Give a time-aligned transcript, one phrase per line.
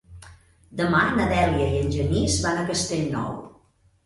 [0.79, 3.39] Demà na Dèlia i en Genís van a Castellnou.